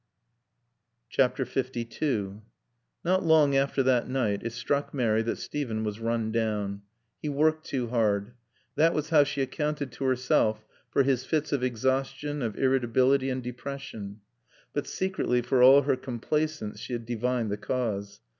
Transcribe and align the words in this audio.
LII 1.15 1.29
Not 3.05 3.23
long 3.23 3.55
after 3.55 3.83
that 3.83 4.09
night 4.09 4.41
it 4.41 4.51
struck 4.53 4.95
Mary 4.95 5.21
that 5.21 5.35
Steven 5.37 5.83
was 5.83 5.99
run 5.99 6.31
down. 6.31 6.81
He 7.21 7.29
worked 7.29 7.67
too 7.67 7.89
hard. 7.89 8.33
That 8.73 8.95
was 8.95 9.09
how 9.09 9.23
she 9.23 9.43
accounted 9.43 9.91
to 9.91 10.05
herself 10.05 10.65
for 10.89 11.03
his 11.03 11.23
fits 11.23 11.51
of 11.51 11.61
exhaustion, 11.61 12.41
of 12.41 12.57
irritability 12.57 13.29
and 13.29 13.43
depression. 13.43 14.21
But 14.73 14.87
secretly, 14.87 15.43
for 15.43 15.61
all 15.61 15.83
her 15.83 15.95
complacence, 15.95 16.79
she 16.79 16.93
had 16.93 17.05
divined 17.05 17.51
the 17.51 17.57
cause. 17.57 18.21